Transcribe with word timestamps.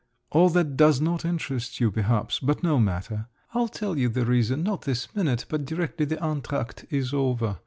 All 0.31 0.49
that 0.49 0.75
does 0.77 0.99
not 0.99 1.25
interest 1.25 1.79
you, 1.79 1.91
perhaps, 1.91 2.39
but 2.39 2.63
no 2.63 2.79
matter. 2.79 3.27
I'll 3.53 3.67
tell 3.67 3.99
you 3.99 4.09
the 4.09 4.25
reason 4.25 4.63
not 4.63 4.81
this 4.81 5.13
minute, 5.15 5.45
but 5.47 5.63
directly 5.63 6.07
the 6.07 6.17
entr'acte 6.17 6.87
is 6.91 7.13
over. 7.13 7.59